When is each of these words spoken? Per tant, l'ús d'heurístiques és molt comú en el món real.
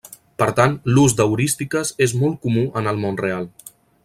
Per 0.43 0.47
tant, 0.59 0.73
l'ús 0.95 1.13
d'heurístiques 1.19 1.93
és 2.09 2.17
molt 2.25 2.43
comú 2.47 2.65
en 2.83 2.93
el 2.95 3.03
món 3.05 3.25
real. 3.27 3.51